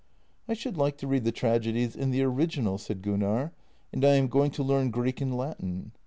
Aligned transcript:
"I 0.49 0.55
should 0.55 0.77
like 0.77 0.97
to 0.97 1.05
read 1.07 1.25
the 1.25 1.31
tragedies 1.31 1.95
in 1.95 2.09
the 2.09 2.23
original," 2.23 2.79
said 2.79 3.03
Gunnar," 3.03 3.51
and 3.93 4.03
I 4.03 4.15
am 4.15 4.29
going 4.29 4.49
to 4.49 4.63
learn 4.63 4.89
Greek 4.89 5.21
and 5.21 5.37
Latin." 5.37 5.91